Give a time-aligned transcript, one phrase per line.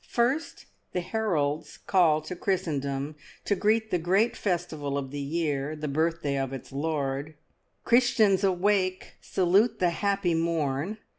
[0.09, 3.13] First, the heralds' call to Christendom
[3.45, 7.35] to greet the great festival of the year, the birthday of its Lord:
[7.85, 9.13] "Christians, awake!
[9.21, 10.97] Salute the happy morn."